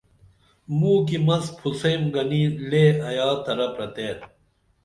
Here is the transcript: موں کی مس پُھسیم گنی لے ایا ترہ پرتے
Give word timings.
موں 0.77 0.99
کی 1.07 1.17
مس 1.27 1.45
پُھسیم 1.59 2.01
گنی 2.13 2.43
لے 2.69 2.83
ایا 3.07 3.29
ترہ 3.43 3.67
پرتے 3.75 4.07